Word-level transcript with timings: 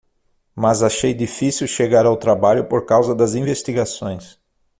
Mas 0.55 0.81
achei 0.81 1.13
difícil 1.13 1.67
chegar 1.67 2.07
ao 2.07 2.17
trabalho 2.17 2.65
por 2.65 2.87
causa 2.87 3.13
das 3.13 3.35
investigações. 3.35 4.35